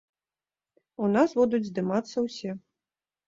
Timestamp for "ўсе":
2.29-2.51